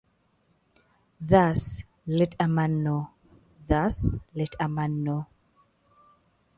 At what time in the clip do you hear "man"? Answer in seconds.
2.47-2.81, 4.67-5.03